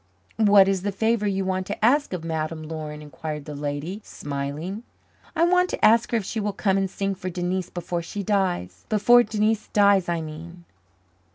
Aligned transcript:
"What 0.37 0.67
is 0.67 0.81
the 0.81 0.91
favour 0.91 1.27
you 1.27 1.45
want 1.45 1.67
to 1.67 1.85
ask 1.85 2.11
of 2.11 2.23
Madame 2.23 2.63
Laurin?" 2.63 3.03
inquired 3.03 3.45
the 3.45 3.53
lady, 3.53 4.01
smiling. 4.03 4.81
"I 5.35 5.43
want 5.43 5.69
to 5.69 5.85
ask 5.85 6.09
her 6.09 6.17
if 6.17 6.25
she 6.25 6.39
will 6.39 6.53
come 6.53 6.75
and 6.75 6.89
sing 6.89 7.13
for 7.13 7.29
Denise 7.29 7.69
before 7.69 8.01
she 8.01 8.23
dies 8.23 8.83
before 8.89 9.21
Denise 9.21 9.67
dies, 9.67 10.09
I 10.09 10.21
mean. 10.21 10.65